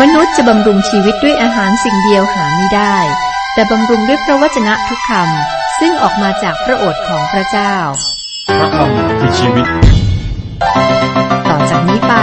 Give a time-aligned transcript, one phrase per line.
[0.00, 2.96] มนุษย์จะบำรุงชีวิตด้วยอาหารสิ่งเดียวหาไม่ได้
[3.54, 7.74] แต่บำรุงด้วยพระวจนะทุกคำซึ่งออกมาจากพระโอษฐ์ของพระเจ้า
[8.58, 9.66] พระคำคือชีวิต
[11.48, 12.14] ต่อจากนี้ไป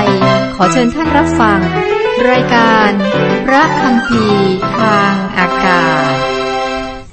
[0.56, 1.60] ขอเชิญท่านรับฟัง
[2.30, 2.90] รายการ
[3.46, 4.26] พระคำพี
[4.78, 6.14] ทางอากาศ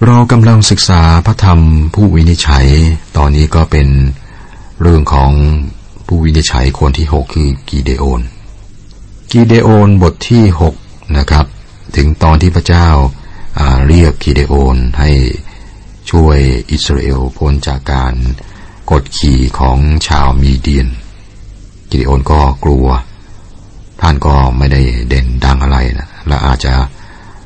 [0.07, 1.61] เรากำลังศึกษาพระธรรม
[1.95, 2.67] ผู้วินิจฉัย
[3.17, 3.89] ตอนนี้ก็เป็น
[4.83, 5.33] เรื่องของ
[6.07, 8.23] ผู้วินิจฉัยคนที่หกคือกีเดโอน
[9.39, 10.75] กีเดโอนบทที่หก
[11.19, 11.47] นะครับ
[11.97, 12.89] ถึงตอนที่พระเจ้า
[13.89, 15.11] เรียกกีเดโอนให้
[16.11, 16.39] ช่วย
[16.71, 18.15] อิสราเอลพ้นจากการ
[18.91, 20.89] กดขี่ของชาวมีเดียน
[21.91, 22.87] กิเดโอนก็กลัว
[24.01, 26.75] ท่านก็ไม่ได้เด่นดังอะไรนะและอาจจะ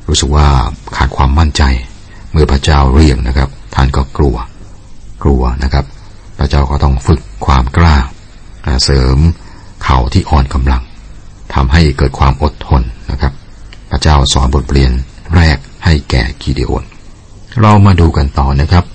[0.07, 0.47] รู้สึกว่า
[0.95, 1.63] ขาดความมั่นใจ
[2.31, 4.35] เมื่อพระเจ้าเรียกนะครับ ท่านก็กลัว
[5.23, 5.85] กลัวนะครับ
[6.37, 7.97] พระเจ้าก็ต้องฝึกความกล้า
[8.83, 9.17] เสริม
[9.83, 10.83] เข่าที่อ่อนกำลัง
[11.53, 13.33] ทำให้เกิดความอดทนนะครับ
[13.89, 14.91] พระเจ้าสอนบทเรียน
[15.35, 16.83] แรกให้แก่กิเดโอน
[17.61, 18.85] เรามาดูกันต่อนะครับ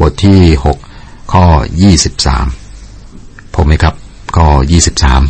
[0.00, 0.78] บทที่หก
[1.32, 1.44] ข้อ
[1.82, 2.46] ยี่สิบสาม
[3.54, 3.94] ผมไหมครับ
[4.36, 5.22] ข้อยี่สิบสาม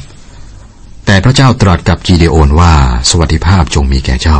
[1.06, 2.72] แต่พระเจ้าตรัสกับกีเดโอนว่า
[3.08, 4.38] สวัสดิภาพจงมีแก่เจ้า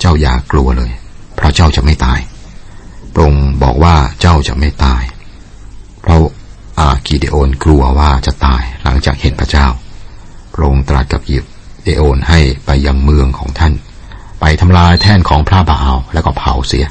[0.00, 0.92] เจ้าอย่ากลัวเลย
[1.34, 2.20] เพราะเจ้าจะไม่ตาย
[3.12, 5.02] พระองค์บอกว่าเจ้าจะไม่ตาย
[6.00, 6.18] เพราะ
[6.78, 9.66] อากีเดโอนกลัวว่าจะตายหลังจากเห็นพระเจ้า
[10.54, 11.44] พระองค์ตรัสกับยิบ
[11.86, 13.74] เดโอนให้ไปยังเมืองของท่าน
[14.40, 16.86] ไปทำลายแท่นของพระบาอาแล้วก็เผาเสีย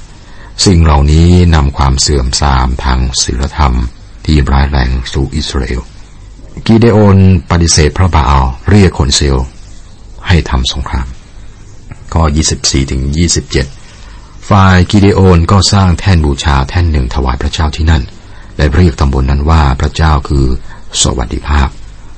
[0.66, 3.74] สิ่งเหล่านี้นำความเสื่อมทรามทางศีลธรรม
[4.26, 5.82] ที่ร้ายแรงสู่อิสราเอล
[6.66, 7.18] กิเดโอน
[7.50, 9.38] ปฏิเสธพระบาอัลเรียกคนเซล
[10.28, 11.08] ให้ทำสงคราม
[12.14, 12.22] ก็
[12.58, 13.02] 24ถึง
[13.76, 18.04] 27 ฝ่ายกิเดโอนก็สร้างแท่นบูชาแท่นหนึ่งถวายพระเจ้าที่นั่น
[18.58, 20.46] และเรียกตำบลนนั้นว่าพระเจ้าคือ
[21.02, 21.68] สวัสดิภาพ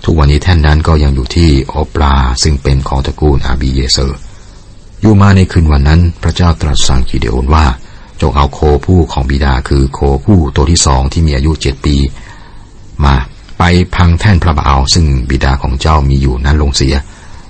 [0.04, 4.20] ทุกวันนี้แท่นนั้นก็ยังอยู่ที่โอปราซึ่งเป็นของตระกูลอาบีเยเซอร์
[5.02, 7.66] อยู่มาในคืนวันนั้น พระเจ้าตรัสสั่งกิเดโอนว่า
[8.22, 11.96] จงเอาโคผู้ของบิดาคือโคผู้ตัวที่สองที่มีอายุเจ็ดปี
[13.04, 13.16] มา
[13.58, 13.64] ไป
[13.96, 16.96] พังแท่นพระบาลซึ่งบิดาของเจ้ามีอยู่นั้นลงเสีย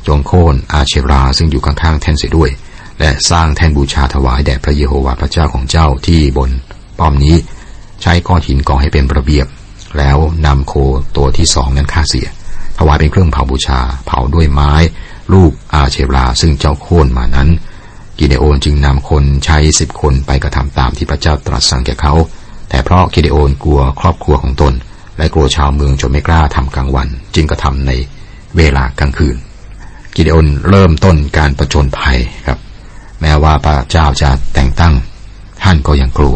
[0.08, 2.52] จงโค่นอาเชราซึ่งอยู่ข้างๆแท่นเสียด้วย
[3.00, 6.50] และสร้างแท่นบูชาถวายแด่พระเยโฮวาห์พระเจ้าของเจ้าที่บน
[7.00, 7.36] ป้อมนี้
[8.02, 9.48] ใช้ก้อนหินก่อให้เป็นระเบียบ
[9.98, 10.74] แล้วนำโค
[11.16, 12.28] ตัวที่สองนั้นฆ่าเสีย
[12.78, 14.72] ถวายเป็นเครื่องเผาบูชา เผาด้วยไม้
[15.34, 17.50] ลูกอาเชราซึ่งเจ้าโค่นมานั้น
[18.20, 22.14] กิเดโอนจึงนำคนใช้สิบคนไปกระทำตามที่พระเจ้าตรัสสั่งแก่เขา
[22.70, 24.74] แต่เพราะกิเดโอนกลัวครอบครัวของตน
[25.18, 27.92] และกลัวชาวเมืองจนไม่กล้าทำกลางวัน จึงกระทำใน
[28.58, 29.36] เวลากลางคืน
[30.16, 32.18] กิเดโอนเริ่มต้นการประจนภัย
[32.48, 32.60] ครับ
[33.22, 34.94] แม้ว่าพระเจ้าจะแต่งตั้ง
[35.64, 36.36] ท่านก็ยังกลัว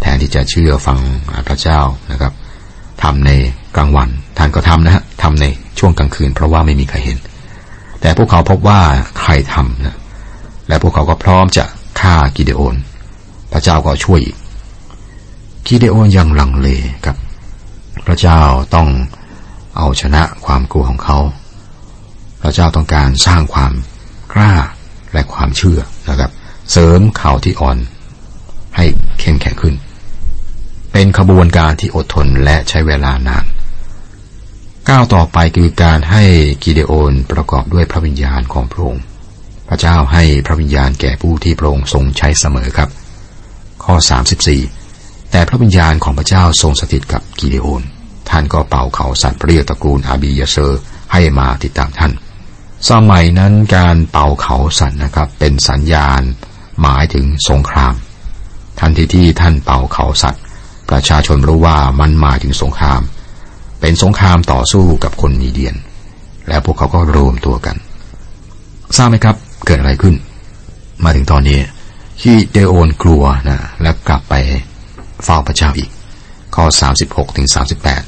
[0.00, 0.98] แทนที่จะเชื่อฟัง
[1.48, 2.32] พระเจ้านะครับ
[3.02, 3.30] ทำใน
[3.76, 4.08] กลางวัน
[4.38, 5.46] ท่านก็ทำนะฮะทำใน
[5.78, 7.18] ช่วงกลางคืน เพราะว่าไม่มีใครเห็น
[8.00, 8.80] แต่พวกเขาพบว่า
[9.20, 9.96] ใครทำนะ
[10.68, 11.64] และพวกเขาก็พร้อมจะ
[12.00, 12.76] ฆ่ากิเดโอน
[13.52, 14.36] พระเจ้าก็ช่วยอีก
[15.66, 16.68] กิเดโอนยังลังเล
[17.06, 17.16] กับ
[18.06, 18.40] พระเจ้า
[18.74, 18.88] ต้อง
[19.76, 21.18] เอาชนะความกลัวของเขา
[22.42, 23.72] พระเจ้าต้องการสร้างความ
[24.32, 24.52] กล้า
[25.12, 26.30] และความเชื่อนะครับ
[26.70, 27.78] เสริมเข่าที่อ่อน
[28.76, 28.84] ให้
[29.20, 29.74] เข้มแข็งขึ้น
[30.92, 33.44] เป็นขบวนการที่อดทนและใช้เวลานาน
[34.92, 36.24] ก้าวต่อไปคือการให้
[36.62, 39.04] กิเดโอนประกอบด้วยพระวิญญาณของพระองค์
[39.68, 42.90] พระเจ้าให้พระวิญญาณแก่ผู้ที่พระองค์ทรงใช้เสมอครับ
[43.84, 43.94] ข้อ
[44.64, 47.82] 34 แต่พระวิญญาณของพระเจ้าทรงสถิตกับกิเดโอน
[48.30, 50.80] ท่านก็เป่าเขาสัตว์เรียกตระกูลอาบียเซอร์
[51.12, 52.12] ให้มาติดตามท่าน
[52.90, 56.22] สมัยนั้นการเป่าเขาสัตว์นะครับ เป็นสัญญาณ
[56.82, 57.94] หมายถึงสงคราม
[58.80, 60.42] ทันทีที่ท่านเป่าเขาสัตว์
[60.90, 63.02] ประชาชนรู้ว่ามันหมายถึงสงคราม
[63.80, 65.74] เป็นสงครามต่อสู้กับคนมีเดียน
[66.48, 67.76] แล้วพวกเขาก็รวมตัวกัน
[68.96, 70.14] ทราบไหมครับ เกิดอะไรขึ้น
[71.04, 71.60] มาถึงตอนนี้
[72.22, 74.34] ที่เดโอนกลัวนะแล้วกลับไป
[75.24, 75.90] เฝ้าพระเจ้าอีก
[76.54, 76.64] ข้อ
[77.00, 77.48] 36ถึง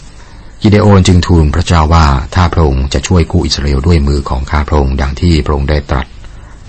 [0.00, 6.06] 38กิเดโอนจึงทูลพระเจ้าว่าถ้าพระองค์จะช่วยกู้อิสราเอลด้วยมือของข้าพระองค์ดังที่พระองค์ได้ตรัส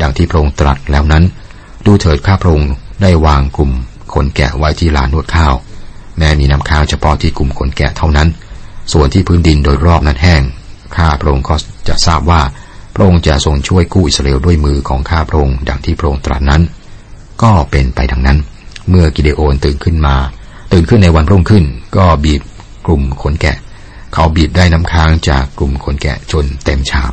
[0.02, 1.24] ดังที่พระองค์ตรัสแล้วนั้น
[1.86, 2.72] ดูเถิดข้าพระองค์
[3.02, 3.72] ได้วางกลุ่ม
[4.14, 5.54] คนแกะไว้ที่ลานนวดข้าว
[6.18, 8.28] แม้มีน้ำข้าวเฉพาะที่กลุ่มคนแกะเท่านั้น
[8.92, 10.44] ส่วนที่พื้นดินโดยรอบนั้นแห้ง
[10.96, 11.56] ข้าพระองค์ก็
[11.88, 12.42] จะทราบว่า
[12.96, 16.62] พระองค์จะทรงช่วยกู้อิสราเอลด้วยมือของข้าพระองค์ดังที่พระองค์ตรัสนั้น
[17.44, 18.38] ก็เป็นไปดังนั้น
[18.90, 20.16] เมื่อกิเดโอนตื่นขึ้นมา
[20.74, 21.64] ตื่นขึ้นในวันรุ่งขึ้น
[21.98, 22.42] ก็บีบ
[22.86, 23.58] กลุ่มคนแกะ
[24.14, 27.12] เขาบีบได้น้ำค้างจากกลุ่มคนแกะจนเต็มชาม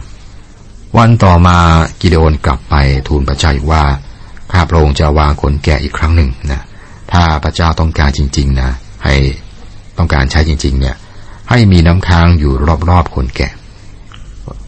[0.96, 1.56] วันต่อมา
[2.00, 2.74] กิเดโอนกลับไป
[3.08, 3.84] ทูลพระเจ้าว่า
[4.52, 6.62] ข้าพระองค์จะวางคนแกะอีกครั้งหนึ่งนะ
[7.12, 8.70] ถ้าพระเจ้าต้องการจริง ๆ นะ
[9.04, 9.14] ให้
[9.98, 10.96] ต้องการใช้จริง ๆ เนี่ย
[11.50, 12.52] ให้มีน้ำค้างอยู่
[12.90, 13.52] รอบๆคนแกะ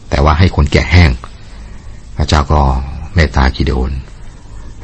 [0.09, 1.11] แต่ว่าให้คนแก่แห้ง
[2.15, 2.61] พระเจ้าก็
[3.15, 3.91] เมตตากิเดโอน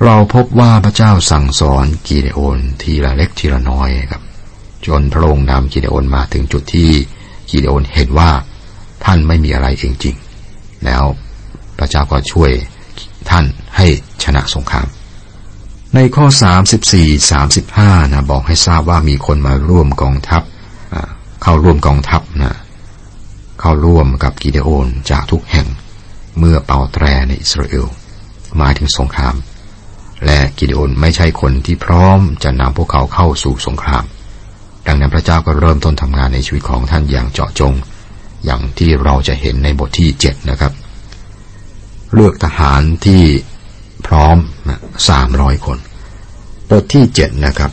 [0.03, 4.21] เราพบว่าพระเจ้าสั่งสอนกิเดโอนทีละเล็กทีละน้อยครับ
[4.85, 6.89] จนพระองค์นำกิเดโอนมาถึงจุดที่
[7.49, 8.31] กิเดโอนเห็นว่า
[9.03, 10.15] ท่านไม่มีอะไรเองจริง
[10.85, 11.03] แล้ว
[11.77, 12.51] พระเจ้าก็ช่วย
[13.29, 13.45] ท่าน
[13.75, 13.85] ให้
[14.23, 14.87] ชนะสงคราม
[15.95, 16.25] ในข้อ
[16.93, 20.43] 34 35นะบอกให้ทราบว่ามีคนมาร่วมกองทัพ
[21.41, 22.55] เข้าร่วมกองทัพนะ
[23.59, 25.67] เข้าร่วมกับกิเดโอนจากทุกแห่ง
[26.39, 27.85] เมื่อเป่าแตรในอิสราเอล
[28.57, 29.35] หมายถึงสงคราม
[30.25, 34.03] และกิเดโอนไม่ใช่คนที่พร้อมจะนำพวกเขาเข้าสู่สงคราม
[34.87, 37.73] ดังนั้นพระเจ้าก็เริ่มต้นทำงานในชีวิตของท่านอย่างเจาะจง
[38.45, 40.73] อย่างที่เราจะเห็นในบทที่เจ็ดนะครับ
[42.13, 43.23] เลือกทหารที่
[44.07, 44.37] พร้อม
[45.09, 45.77] สามร้อยคน
[46.69, 47.71] บทที่เจ็ดนะครับ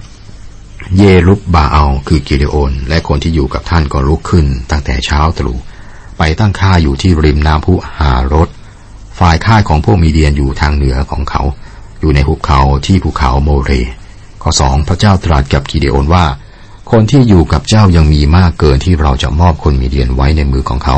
[0.96, 5.58] เยรุบบาเอาคือกิเดโอน และคนที่อยู่กับท่านก็ลุกขึ้น ตั้งแต่เช้าตรู่
[6.18, 8.48] ไปตั้งค่าอยู่ที่ริมน้ำพุหารถ
[9.18, 11.42] ฝ่ายค่ายของพวกมีเดียนอยู่ทางเหนือของเขา
[12.00, 13.70] อยู่ในหุบเขาที่ภูเขาโมเร
[14.42, 16.24] ข้อสองพระเจ้าตรัสกับกิเดโอนว่า
[16.90, 20.96] คนที่อยู่กับเจ้ายังมีมากเกินที่เราจะมอบคนมีเดียนไว้ในมือของเขา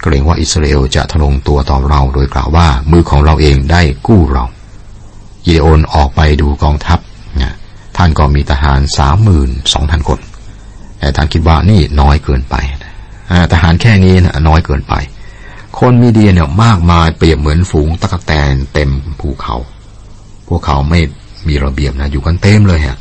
[0.00, 4.44] เกรงว่าอิสราเอลจะทะลงตัวต่อเราโดยกล่าวว่ามือของเราเองได้กู้เรา
[5.44, 6.98] กิเดโอนออกไปดูกองทัพ
[7.98, 10.20] ท่านก็มีทหารสามหมื่นสองพันคน
[10.98, 12.54] แต่ท่านคิดว่านี่น้อยเกินไป
[13.52, 14.94] ทหารแค่นี้นะน้อยเกินไป
[15.78, 18.90] คนมีเดียเนี่ยมากมายเปรียบเหมือนฝูงตะกแตนเต็ม
[19.20, 19.56] ภูเขา
[20.48, 21.00] พวกเขาไม่
[21.48, 22.98] มีระเบียบนะอยู่กันเต็มเลยฮะ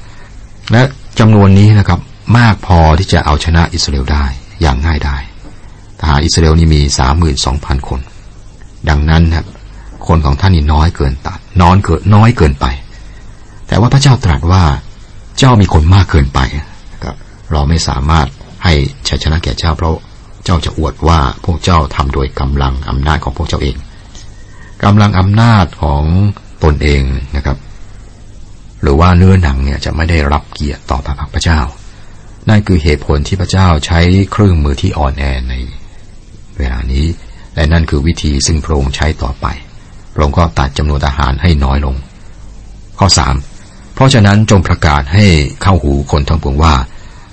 [0.71, 0.81] และ
[1.19, 1.99] จำนวนนี้นะครับ
[2.38, 4.25] มากพอที่จะเอาชนะอิสราเอลได้
[4.61, 5.17] อย่างง่ายได้
[5.99, 7.99] ทหารอิสราเอลนี่มีสามหมื่นสองพันคน
[8.89, 9.45] ดังนั้นครับ
[10.07, 12.65] คนของท่านนี่น้อยเกินตัดน้อนเกิดน้อยเกินไป
[13.67, 14.63] แต่ว่าพระเจ้าตรัสว่า
[15.38, 16.39] เจ้ามีคนมากเกินไป
[17.04, 17.16] ครับ
[17.51, 18.28] เราไม่สามารถ
[18.63, 18.74] ให้
[19.07, 19.95] ชัยชนะแก่เจ้าเพราะ
[20.45, 23.75] เจ้าจะอวดว่าพวกเจ้าทำโดยกำลังอำนาจของพวกเจ้าเอง
[24.84, 26.04] กำลังอำนาจของ
[26.63, 27.01] ตนเอง
[27.36, 27.57] นะครับ
[28.81, 31.60] หรือว่าเนื้อหนังเนี่ยจะไม่ได้รับเกียรติต่อพระพักพระเจ้า
[32.50, 34.00] นั่นคือเหตุผลที่พระเจ้าใช้
[34.31, 35.54] เครื่องมือที่อ่อนแอใน
[36.57, 37.06] เวลานี้
[37.56, 39.45] และนั่นคือวิธีซึ่งพระองค์ใช้ต่อไป
[40.13, 41.95] พระองค์ก็ตัดจำนวนทหารให้น้อยลง
[43.00, 43.36] ข้อสาม
[43.97, 45.25] เพราะฉะนั้นจงประกาศให้
[45.61, 46.73] เข้าหูคนทั้งปวงว่า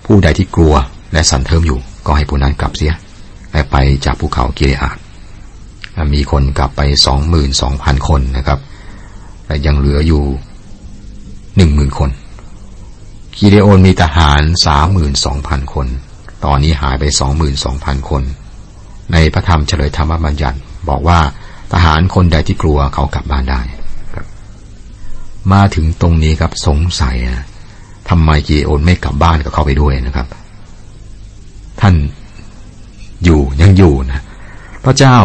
[0.06, 0.75] ผู้ใดที่กลัว
[1.12, 2.93] และสันเทิมอยู่ ก็ให้ผู้นั้นกลับเสีย
[3.52, 4.99] และไปจากภูเขากิเลอาด
[6.14, 8.58] มีคนกลับไปสองหมื่นสองพันคนนะครับ
[9.46, 10.22] แต่ยังเหลืออยู่
[11.56, 12.11] หนึ่งหมื่นคน
[13.37, 15.87] กิเดโอนมีทหารสามหมื่นสองพันคน
[16.44, 18.22] ตอนนี้หายไปสองหมื่นสองพันคน
[19.12, 20.58] ในพระธรรมเฉลยธรรมบัญญัติ
[20.88, 21.20] บอกว่า
[21.72, 23.62] ทหารคนใดที่กลัวเขากลับบ้านได้
[25.52, 27.46] มาถึงตรงนี้ครับสงสัยนะ
[28.08, 30.26] ทำไมกิเดโอนไม่กลับบ้านกับเขาไปด้วยนะครับ
[31.81, 31.94] ท่าน
[33.25, 34.23] อยู่ยังอยู่นะ
[34.85, 35.17] พระเจ้า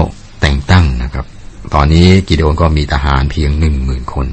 [0.42, 1.26] แต่งตั้งนะครับ
[1.74, 4.28] ตอนนี้กิเดโอนก็มีทหารเพียงหนึ่งหมื่นคน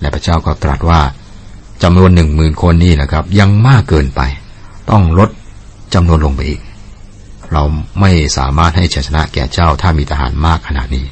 [0.00, 1.00] และพระเจ้าก็ตรัสว่า
[1.82, 4.20] จำนวนหนึ่งหมื่นคนนี่นะครับ ยังมากเกินไป
[4.90, 5.30] ต้องลด
[5.94, 6.60] จำนวนลงไปอีก
[7.52, 7.62] เรา
[8.00, 11.04] ไม่สามารถให้ชัยชนะแก่เจ้าถ้ามีทหารมากขนาดนี้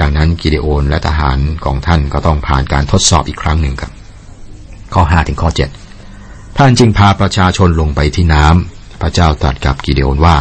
[0.00, 3.92] ดังนั้นกิเดโอนและทหารของท่านก็ต้องผ่านการทดสอบอีกครั้งหนึ่งครับ
[4.94, 5.70] ข้อห้าถึงข้อเจ็ด
[6.58, 10.36] ท่านจึงพาประชาชนลงไปที่น้ำพระเจ้าตรัสกับกิเดโอนว่า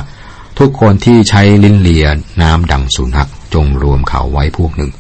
[0.60, 2.06] ทุกคนที่ใช้ลิ้นเลีย
[2.42, 4.92] น้ำดังสุนัขจงรวมเขาไว้พวกหนึ่ง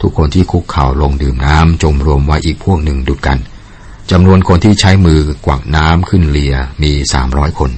[0.00, 3.38] ทุกคนที่คุกเข่าลงดื่มน้ำจงรวมไว้อีกพวกหนึ่งดุดกัน
[4.10, 7.70] จำนวนคนที่ใช้มือกวักน้ำขึ้นเลียมีสามร้อยคน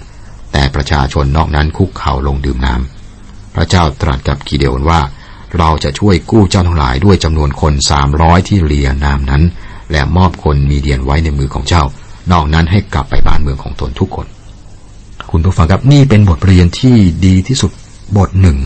[0.53, 5.01] แต่ประชาชนนอกนั้นคุกเข่าลงดื่มน้ำพระเจ้าตรัสกับกิเดโอนว่า
[5.59, 9.43] เราจะช่วยกู้เจ้าทั้งหลายด้วยจำนวนคนสามร้อยที่เลียน้ำนั้น
[9.93, 11.85] และมอบคนมีเดียนไว้ในมือของเจ้า
[12.33, 14.27] นอกนั้นให้กลับไปบ้านเมืองของตนทุกคน
[15.31, 17.73] คุณผู้ฟังครับนี่เป็นบทเรียนที่ดีที่สุด
[18.17, 18.59] บทหนึ่ง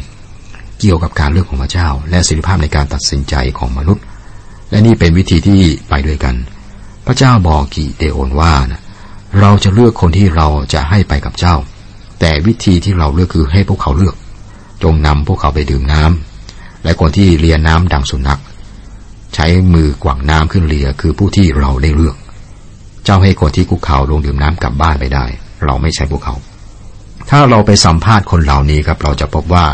[0.81, 4.05] เกี่ยวกับการเลือกของพระเจ้า และสิทธิภาพในการตัดสินใจของมนุษย์
[4.71, 6.35] และนี่เป็นวิธีที่ไปด้วยกัน
[7.07, 8.81] พระเจ้าบอกกีเดโอนว่านะ
[9.41, 11.57] เราจะเลือกคนที่เราจะให้ไปกับเจ้า
[12.21, 14.15] แต่วิธีที่เราเลือกคือให้พวกเขาเลือก
[14.83, 16.36] จงนำพวกเขาไปดื่มน้ำ
[16.87, 18.41] และคนที่เลียน้ำดังสุนัข
[19.35, 22.17] ใช้มือกวางน้ำขึ้นเลียคือผู้ที่เราได้เลือก
[23.05, 25.25] เจ้าให้คนที่คุกเข่าลงดื่มน้ำกลับบ้านไปได้
[25.65, 26.35] เราไม่ใช่พวกเขา
[27.31, 29.67] ถ้าเราไปสัมภาษณ์คนเหล่านี้ครับ เราจะพบว่า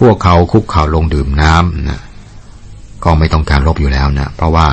[0.00, 2.00] พวกเขาคุกเข่าลงดื่มน้ำนะ
[3.04, 4.66] ก็ไม่ต้องการลบอยู่แล้วนะเพราะว่า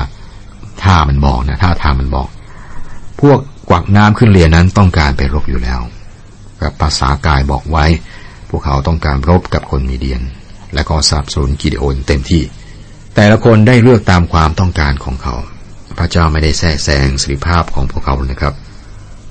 [0.82, 2.28] ท่ามันบอกนะท่าทางมันบอก
[3.20, 5.80] พวกกวักน้ำขึ้นเรียนนั้นต้องการไปรบอยู่แล้ว
[6.62, 7.84] กับภาษากายบอกไว้
[8.50, 10.22] พวกเขาต้องการรบกับคนมีเดียน
[10.74, 12.42] และก็สับสนกิเดโอนเต็มที่
[13.14, 15.34] แต่ละคนได้เลือกตามความต้องการของเขา
[15.98, 18.54] พระเจ้าไม่ได้แทรกแซงสิริภาพของพวกเขานะครับ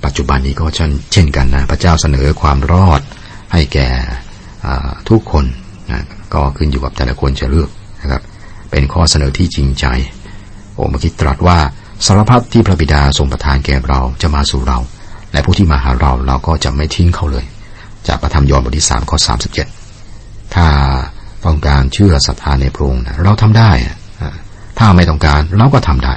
[0.05, 0.65] ปัจจุบันนี้ก็
[1.13, 3.01] เช่นกันนะ พระเจ้าเสนอความรอด
[3.53, 3.89] ให้แก่
[5.09, 5.45] ทุกคน
[5.91, 6.03] นะ
[6.33, 7.69] ก็ขึ้นอยู่กับแต่ละคนจะเลือก
[8.01, 8.21] นะครับ
[8.71, 9.85] เป็นข้อเสนอที่จริงใจ
[10.75, 11.57] โอมคิดตรัสว่า
[12.05, 14.79] สารพัดที่พระบิดาทรงประทานแก่เราจะมาสู่เรา
[15.31, 17.45] และผู้ที่มาหาเราเราก็จะไม่ทิ้งเขาเลย
[18.07, 19.67] จากประธรรมยอห์นบทที่สามข้อสามสิบเจ็ด
[20.55, 20.65] ถ้า
[21.47, 23.71] ต้องการเชื่อศรัทธาในพระองค์เราทำได้
[24.79, 26.15] ถ้าไม่ต้องการเราก็ทำได้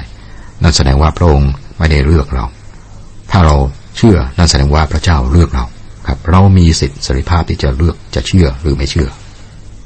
[0.61, 2.45] นั่นแสดงว่าพระองค์ไม่ได้เลือกเรา
[3.31, 3.55] ถ้าเรา
[3.97, 5.65] เชื่อนั่นแสดงว่าพระเจ้าเลือกเรา
[6.07, 9.09] ครับ เรามีสิทธิเสรีภาพที่จะเลือกจะเชื่อหรือไม่เชื่อ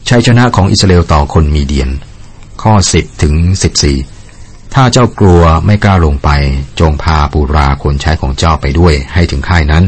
[0.10, 1.90] ชัยชนะของอิสราเอลต่อคนมีเดียน
[2.64, 3.98] ข้อสิบถึงสิบสี่
[4.74, 6.30] ถ้าเจ้ากลัวไม่กล้าลงไป
[6.80, 9.84] จงพาปูราคนใช้ของเจ้าไปด้วย ให้ถึงค่ายนั้น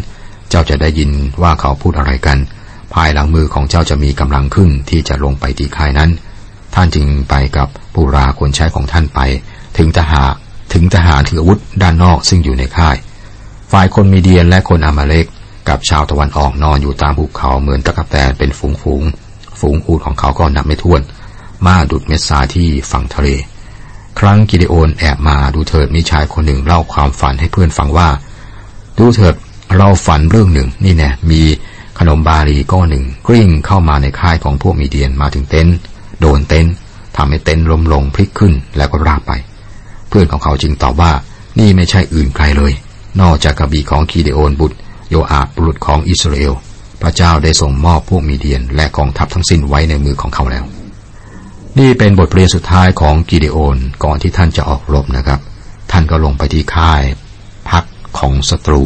[0.49, 1.11] เจ้าจะได้ยิน
[1.41, 2.37] ว่าเขาพูดอะไรกัน
[2.93, 6.09] ภายหลังมือของเจ้าจะมีกำลังขึ้นที่จะลงไปที่ค่ายนั้น
[6.75, 9.19] ท่านจึงไปกับปูราคนใช้ของท่านไป
[9.77, 10.29] ถึงทหาร
[10.73, 12.95] ถึงทหารถืออาวุธด้านนอกซึ่งอยู่ในค่าย
[13.71, 15.25] ฝ่ายคนมีเดียนและคนอามาเลก
[15.69, 19.03] กับชาวตะวันออกนอนอยู่ตามภูเขาเหมือนตะกะแตนเป็นฝูงฝูง
[19.59, 21.01] ฝูงอูดของเขาก็นับไม่ถ้วน
[21.65, 23.27] มาดุดเม็ดทรายที่ฝั่งทะเล
[24.19, 28.09] ครั้งกิเดโอนแอบมาดูเถิดมีชายคนหนึ่งเล่าความฝันให้เพื่อนฟังว่า
[28.97, 29.35] ดูเถิด
[29.77, 31.41] เราฝันเรื่องหนึ่งนี่แน่มี
[31.99, 35.77] ขนมบาลีก้อนหนึ่งกลิ้งเข้ามาในค่ายของพวกมีเดียนมาถึงเต็นท์
[36.19, 36.73] โดนเต็นท์
[37.17, 39.31] ทำให้เต็นท์ล้มลงพลิกขึ้นแล้วก็ราบไป
[40.09, 41.11] เพื่อนของเขาจึงตอบว่า
[41.59, 42.73] นี่ไม่ใช่อื่นไกลเลย
[43.21, 44.77] นอกจากกระบี่ของคีเดโอนบุตร
[45.09, 46.53] โยอาบบุตรของอิสราเอล
[47.01, 50.63] พระเจ้าได้ส่งมอบพวกมีเดียนและกองทัพทั้งสิ้นไว้ในมือของเขาแล้ว
[51.79, 55.39] นี่เป็นบทเรียนสุดท้ายของกิเดโอนก่อนที่ท่านจะออกรบนะครับ
[55.91, 57.03] ท่านก็ลงไปที่ค่าย
[57.69, 57.83] พัก
[58.19, 58.81] ของศัตรู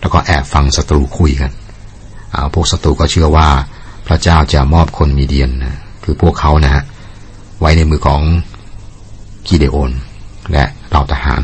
[0.00, 1.50] แล้วก็แอบฟังศัตรูคุยกัน
[2.54, 3.48] พวกศัตรูก็เชื่อว่า
[4.06, 6.84] พระเจ้าจะมอบคนมีเดียนนะคือพวกเขานะฮะ
[7.60, 8.22] ไว้ในมือของ
[9.46, 9.90] กิเดโอน
[10.52, 11.40] และเหล่าทหาร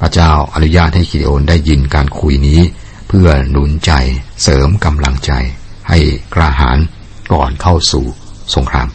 [0.00, 2.60] พระเจ้าอนุญาตให้กิเดโอนได้ยินการคุยนี้
[3.08, 3.92] เพื่อหนุนใจ
[4.42, 5.32] เสริมกำลังใจ
[5.88, 5.98] ให้
[6.34, 6.78] กระหาร
[7.32, 8.04] ก่อนเข้าสู่
[8.54, 8.88] สงคราม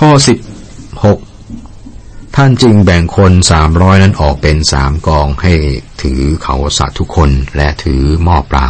[0.00, 0.38] ข้อสิบ
[1.04, 1.18] หก
[2.36, 5.54] ท่านจึงแบ่งคนสามร้อยนั้นออกเป็นสามกองให้
[6.02, 8.68] ถือเขาสัตว์ทุกคนและถือหม้อเปล่า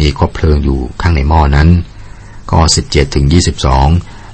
[0.00, 1.68] มีคบเพลิงอยู่ข้างในหม้อนั้น
[2.50, 3.88] ข้อสิบเจ็ดถึงยี่สิบสอง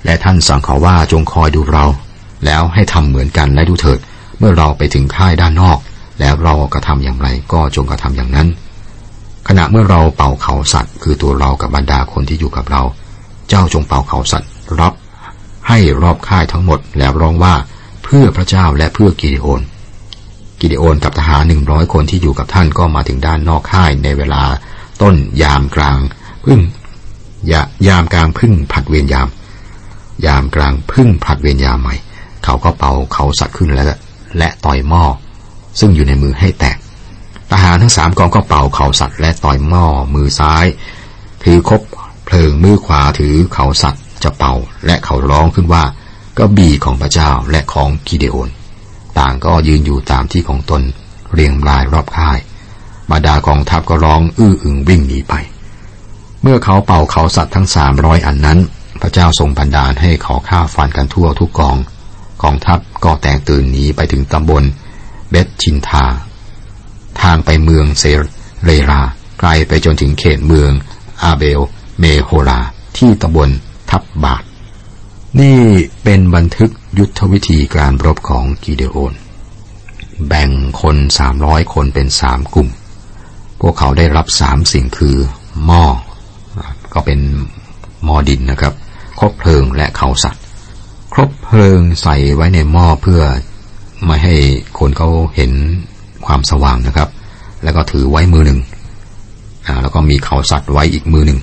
[0.04, 1.84] และท่านสั่งเขาว่าจงคอยดูเรา
[2.44, 3.98] แล้วให้ทำเหมือนกันและดูเถิด
[4.38, 5.78] เมื่อเราไปถึงค่ายด้านนอก
[6.20, 8.48] แล้วเรากระทำอย่างไรก็จงกระทำอย่างนั้น
[9.48, 12.82] ขณะเมื่อเราเป่าเขาสัตว์ คือตัวเรากับบรรดาคนที่อยู่กับเรา
[13.48, 14.50] เจ้าจงเป่าเขาสัตว์
[14.80, 14.92] รับ
[15.68, 17.54] ให้รอบค่ายทั้งหมดแล้วร้องว่า
[18.04, 19.60] เพื่อพระเจ้าและเพื่อกิเดโอน
[20.60, 24.42] กิเดโอนกับทหารหนึ่งร้อยคนที่อยู่กับท่านก็มาถึงด้านนอกค่ายในเวลา
[25.02, 25.98] ต้นยามกลาง
[26.44, 26.60] พึ่ง
[27.50, 29.28] ยายามกลางพึ่งผัดเวียนยาม
[30.26, 31.94] ยามกลางพึ่งผัดเวียนยามใหม่
[32.44, 33.86] เขาก็เป่าเขาสัตว์ขึ้นแล้ว
[34.38, 35.04] และต่อยหม้อ
[35.78, 36.76] ซึ่งอยู่ในมือให้แตก
[37.50, 40.66] ทหารทั้งสามกองก็เป่าเขาสัตว์และต่อยหม้อมือซ้าย
[41.42, 41.80] ถือคบ
[42.24, 44.54] เพลิงมือขวาถือเขาสัตว์จะเป่า
[44.86, 45.84] และเขาร้องขึ้นว่า
[46.38, 48.50] ก็บีของพระเจ้าและของกิเดโอน
[49.18, 50.82] ต่างก็ยืนอยู่ตามที่ของตน
[51.32, 52.38] เรียงรายรอบค่าย
[53.10, 55.34] บาดากองทัพก็ร้องอื้ออึงวิ่งหนีไป
[56.42, 58.58] เมื่อเขาเป่าเขาสัตว์ทั้งสามร้อยอันนั้น
[59.00, 61.76] พระเจ้าทรงบันดาลให้เขาฆ่าฟันกันทั่วทุกกอง
[62.42, 64.64] กองทัพก็แตกตื่นหนีไปถึงตำบล
[65.30, 66.04] เบธชิทธาห์
[67.20, 68.04] ทางไปเมืองเศ
[68.64, 69.00] เรราห์
[69.38, 70.70] ไกลไปจนถึงเขตเมือง
[71.22, 71.60] อาเบล
[72.00, 72.60] เมโฮลาห์
[72.96, 73.50] ที่ตำบล
[73.90, 74.42] ทับบาท
[75.40, 75.60] นี่
[76.04, 79.12] เป็นบันทึกยุทธวิธีการรบของกิเดโอน
[80.26, 80.50] แบ่ง
[80.80, 82.68] คนสามร้อยคนเป็นสามกลุ่ม
[83.60, 85.16] พวกเขาได้รับสามสิ่งคือ
[85.64, 85.84] หม้อ
[86.94, 87.20] ก็เป็น
[88.04, 88.74] หม้อดินนะครับ
[89.18, 90.42] ครบเพลิงและเขาสัตว์
[91.12, 93.22] ครบเพลิงใส่ไว้ในหม้อเพื่อ
[94.04, 94.34] ไม่ให้
[94.78, 95.52] คนเขาเห็น
[96.26, 97.08] ความสว่างนะครับ
[97.62, 98.60] แล้วก็ถือไว้มือหนึ่ง
[99.82, 101.40] แล้วก็มีเขาสัตว์ไว้อีกมือหนึ่ง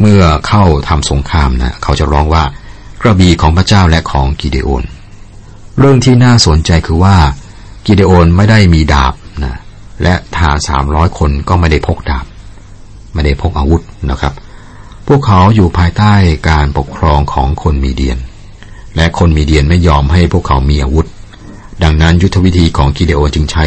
[0.00, 2.44] เมื่อเข้าทำสงครามนะเขาจะร้องว่า
[3.02, 4.84] กระบี่ของพระเจ้าและของกิเดโอน
[5.78, 7.16] เรื่องที่น่าสนใจคือว่า
[7.86, 9.14] กิเดโอนไม่ได้มีดาบ
[10.02, 12.24] และทหารสามร้อยคนก็ไม่ได้พกดาบ
[13.14, 14.34] ไม่ได้พกอาวุธนะครับ
[15.08, 16.12] พวกเขาอยู่ภายใต้
[16.50, 18.18] การปกครองของคนมีเดียน
[18.96, 21.06] และคนมีเดียนไม่ยอมให้พวกเขามีอาวุธ
[21.82, 23.64] ดังนั้นยุทธวิธีของกิเดโอจึงใช้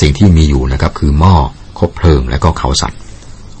[0.00, 1.34] สิ่งที่มีอยู่นะครับ คือหม้อ
[1.78, 3.00] คบเพลิงและก็เขาสัตว์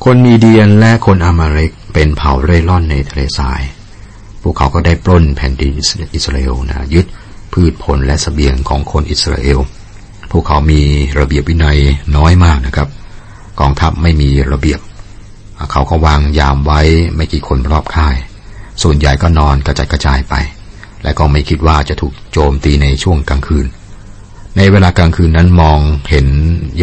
[0.04, 3.62] คนมีเดียนและคนอามาริกเป็นเผ่าเร่ร่อนในทะเลทราย
[4.42, 5.72] พวกเขาก็ได้ปล้นแผ่นดิน
[6.14, 7.06] อิสราเอลนะยึด
[7.52, 9.58] พืชผลและสเสบียงของคนอิสราเอล
[10.30, 10.80] พวกเขามี
[11.18, 11.78] ระเบียบวินัย
[12.16, 12.88] น้อยมากนะครับ
[13.60, 14.80] กองทัพไม่มีระเบียบ
[15.72, 16.80] เขาก็วางยามไว้
[17.16, 18.16] ไม่กี่คนรอบค่าย
[18.82, 20.34] ส่วนใหญ่ก็นอนกระจายกระจายไป
[21.02, 23.66] และก็ไม่คิดว่าจะถูกโจมตีในช่วงกลางคืน
[24.56, 25.78] ในเวลากลางคืนนั้นมอง
[26.10, 26.26] เห็น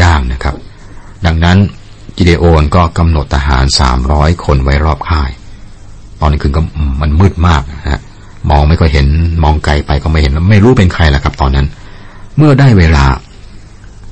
[0.02, 0.56] ยากนะครับ
[1.26, 1.58] ดังนั้น
[2.18, 5.32] กิเดโอนก็กำหนดทหารสามร้อยคนไว้รอบค่าย
[6.20, 6.62] ตอนนี้คืนก็
[7.02, 8.00] มันมืดมากนะฮะ
[8.50, 9.08] มองไม่ค่อยเห็น
[9.44, 11.68] มองไกลไปก็ไม่เห็นไม่รู้เป็นใครแล้วครับ ตอนนั้น
[12.38, 13.04] เมื่อได้เวลา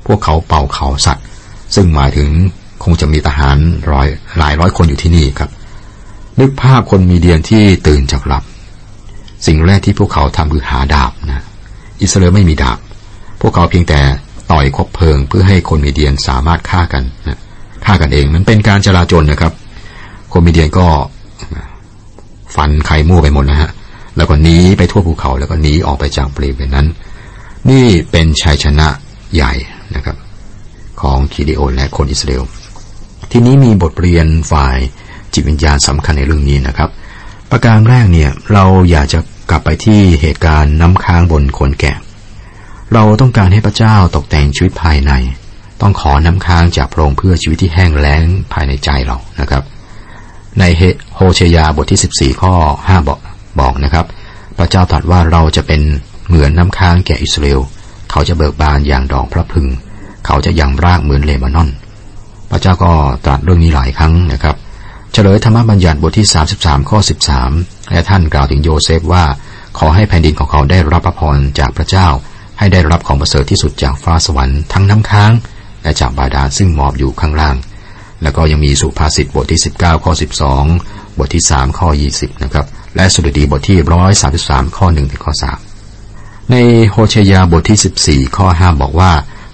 [0.06, 1.24] พวกเขาเป่าเขาสัตว์
[1.74, 2.28] ซึ่งหมายถึง
[2.84, 3.56] คงจะมีทหาร
[3.90, 4.06] ร้อย
[4.38, 5.50] หลายร้อยคนอยู่ที่นี่ครับ
[6.40, 8.44] นึกภาพคนมีเดียนที่ตื่นจากหลับ
[9.46, 11.44] สิ่งแรกที่พวกเขาทำคือหาดาบนะ
[12.02, 12.78] อิสราเอลไม่มีดาบ
[13.40, 14.00] พวกเขาเพียงแต่
[14.50, 17.38] ต่อยคบเพลิงเพื่อให้คนมีเดียนสามารถฆ่ากันนะ
[17.84, 19.52] ฆ่ากันเองมันเป็นการจลาจลนะครับ
[20.32, 20.86] คนมีเดียนก็
[22.54, 23.70] ฟันไข่มั่วไปหมดนะฮะ
[24.16, 26.86] แล้วก็หนีไปทั่วภูเขาแล้วก็หนีออกไปจากบริเวณนั้น
[27.70, 28.88] นี่เป็นชัยชนะ
[29.34, 29.52] ใหญ่
[29.94, 30.16] นะครับ
[31.00, 32.44] ของคีดีโอนและคนอิสราเอล
[33.30, 34.78] ทีนี้มีบทเรียนฝ่าย
[35.32, 36.90] จิตวิญญาณสำคัญในเรื่องนี้นะครับ
[37.50, 41.92] ประการแรกเนี่ยเราอยากจะกลับไปที่เหตุการณ์น้ำค้างบนคนแก่
[42.92, 45.12] เราต้องการให้พระเจ้าตกแต่งชีวิตภายใน
[45.80, 49.62] ต้องขอน้ำค้างจากพระองค์เพื่อชีวิตที่แห้งแล้งภายในใจเรานะครับ
[50.60, 50.64] ใน
[51.14, 53.20] โฮเชยาบทที่ 14 ข้อ 5 บอก
[53.60, 54.06] บอกนะครับ
[54.58, 55.80] พระเจ้าตรัสว่าเราจะเป็น
[56.26, 57.60] เหมือนน้ำค้างแก่อิสราเอล
[58.16, 59.66] เขาจะเบิกบานอย่างดอกพระพึง
[60.26, 61.68] เขาจะยังรากเหมือนเลบานอน
[62.50, 62.92] พระเจ้าก็
[63.24, 64.56] ตรัสเรื่องนี้หลายครั้งนะครับ
[65.12, 66.26] เฉลยธรรมบัญญัติบทที่
[66.58, 66.98] 33 ข้อ
[67.44, 69.24] 13 และท่านกล่าวถึงโยเซฟว่า
[69.78, 72.06] ขอให้แผ่นดินของเขาได้รับพระพรจากพระเจ้า
[72.58, 75.32] ให้ได้รับของประเสริฐที่สุดจากฟ้าสวรรค์ทั้งน้ำค้าง
[75.82, 77.56] และจากบาดาลซึ่งหมอบอยู่ข้างล่าง
[78.22, 80.12] แล้วก็ยังมีสุภาษิตบทที่ 19 ข้อ
[80.64, 82.66] 12 บทที่ 3 ข้อ 20 นะครับ
[82.96, 83.76] และสุดดีบทที่
[84.26, 85.73] 133 ข้อ1ถึงข้อ 3
[86.52, 86.56] ใน
[86.90, 89.12] โฮเชยาบทที่ 14 ข้อ 5 บอกว่า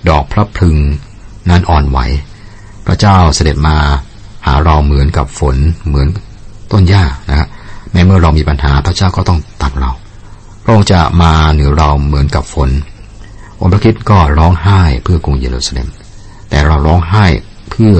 [0.08, 0.76] ดอกพระพลึง
[1.50, 1.98] นั้นอ่อนไหว
[2.86, 3.76] พระเจ้าเสด็จมา
[4.46, 5.56] หาเราเหมือนกับฝน
[5.86, 6.08] เหมือน
[6.72, 7.48] ต้นหญ้านะครับ
[7.92, 9.92] แม้เมื่อเรามีปัญหาพระเจ้าก็ต้องตัดเรา
[10.62, 12.70] พระองค์จะมาเหนือเราเหมือนกับฝน
[13.60, 15.88] องค์พระคิดก็ร้องไห้เพื่อกรุงเยรูซาเล็ม
[16.50, 17.24] แต่เราร้องไห้
[17.70, 17.96] เพื่อ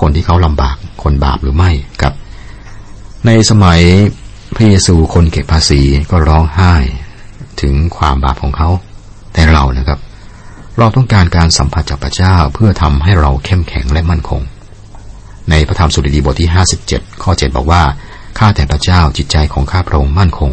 [0.00, 1.70] คนที่เขาลำบากคนบาปหรือไม่
[2.00, 2.14] ครับ
[3.26, 3.80] ในสมัย
[4.54, 5.80] พระเยซูคนเก็บภาษี
[6.10, 6.74] ก็ร้องไห้
[7.62, 8.68] ถึงความบาปของเขา
[9.32, 10.00] แต่เรานะครับ
[10.78, 14.42] เราต้องการการสัมผัสจากพระเจ้าเพื่อทำให้เราเข้มแข็งและมั่นคง
[15.50, 16.50] ในพระธรรมสุรดีบทที่
[16.84, 17.82] 57 ข้อ 7 บอกว่า
[18.38, 20.52] ข้าแต่พระเจ้าจิตใจของข้าพระองค์มั่นคง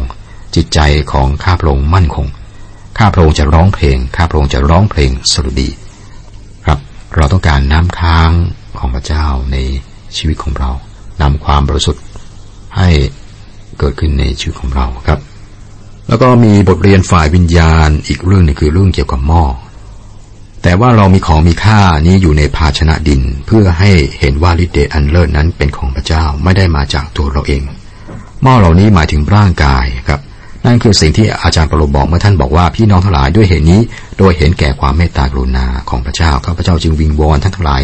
[0.56, 0.80] จิตใจ
[1.12, 2.26] ของข้าพระองค์มั่นคง
[2.98, 5.68] ข้าพระองค์จะร้องเพลงข้าพระองค์จะร้องเพลงสุดี
[6.64, 6.78] ครับ
[7.16, 8.30] เราต้องการน้ำค้าง
[8.78, 9.56] ของพระเจ้าใน
[10.16, 10.70] ชีวิตของเรา
[11.22, 12.02] นำความบริสุทธิ์
[12.76, 12.88] ให้
[13.78, 15.20] เกิดขึ้นในชีวิตของเราครับ
[16.08, 19.44] แล้วก็มีบทเรียนฝ่ายวิญญาณ อีกเรื่องนึงคือเรื่องเกี่ยวกับหม้อ
[20.62, 23.90] แต่ว่าเรามีของมีค่านี้อยู่ในภาชนะดิน เพื่อให้
[24.20, 27.62] เห็นว่าฤทธิ์เดชอันเลิศนั้นเป็นของพระเจ้าไม่ได้มาจากตัวเราเอง
[28.42, 30.20] หม้อเหล่านี้หมายถึงร่างกายครับ
[30.66, 33.80] นั่นคือสิ่งที่อาจารย์ปรโลบอกเมื่อท่านบอกว่าพี่น้องทั้งหลายด้วยเหตุนี้
[34.18, 37.82] โดยเห็นแก่ความเมตตากรุณาของพระเจ้าข้าพระเจ้าจึงวิงวอนท่านทั้งหลาย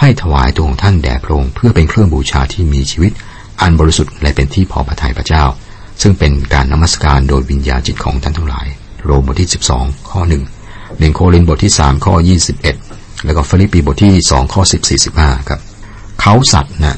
[0.00, 3.12] ให้ถวายตัวของท่านแด่พระองค์เพื่อเป็นเครื่องบูชาที่มีชีวิต
[3.60, 5.44] อันบริสุทธิ์และเป็นที่พอพระทัยพระเจ้า
[6.02, 8.66] ซึ่งเป็นการนมัสการโดยวิญญาจิตของท่านทั้งหลาย
[9.04, 10.42] โรมบทที่ 12 ข้อหนึ่ง
[10.98, 12.14] หนึ่งโครินบทที่ 3 ข้อ
[12.68, 15.60] 21 แล้วก็ฟิลิปปีบทที่ 2 ข้อ 10 45 ครับ
[16.20, 16.96] เขาสัตว์นะ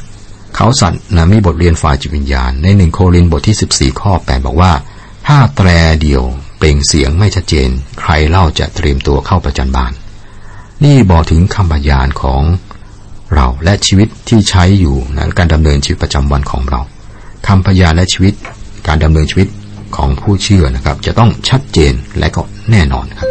[0.57, 4.73] เขาสัตว์นะมีบทเรียนฝ่ายจิตวิญญาณ ในหนึ่งโครินบทที่ 14 ข้อ 8 บอกว่า
[5.27, 5.69] ถ้าแตร
[6.03, 6.23] เดียว
[6.59, 7.69] เปล่งเสียงไม่ชัดเจน
[8.01, 9.93] ใครเล่าจะเตรียมตัวเข้าประจันบาน
[10.85, 12.43] นี่บอกถึงคำพยานของ
[13.35, 16.81] เราและชีวิตที่ใช้อยู่นะการดำเนินชีวิตประจำวันของเรา
[17.47, 18.35] คำพยานและชีวิต
[18.87, 19.49] การดำเนินชีวิต
[19.97, 23.29] ของผู้เชื่อนะครับ จะต้องชัดเจนและก็แน่นอนครับ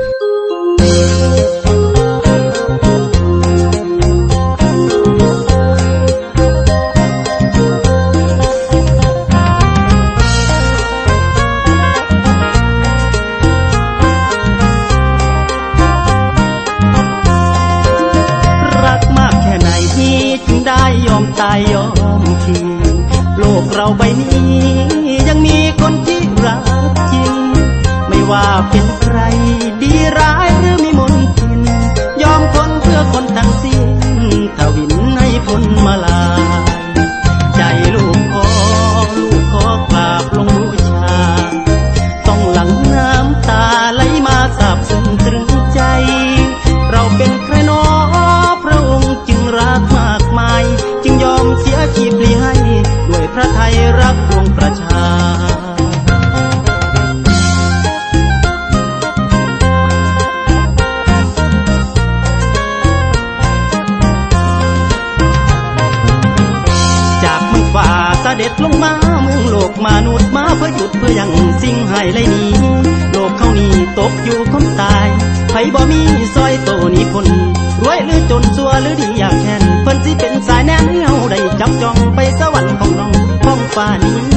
[78.82, 83.12] หรือดีอยากแค้นเพิ่นสิเป็นสายแน่นเฮาได้จับจองไปสวรรค์ของน้อง
[83.44, 84.29] ของฟ้านิ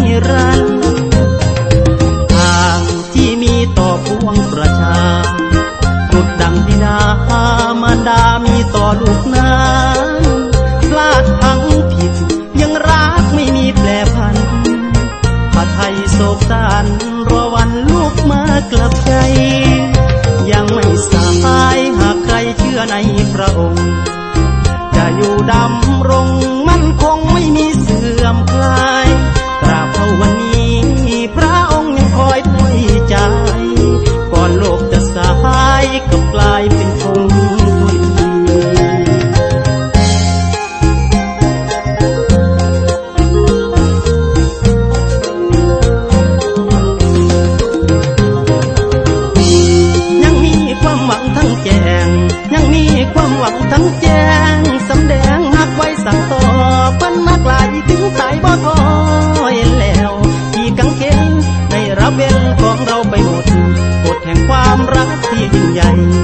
[65.52, 66.21] หม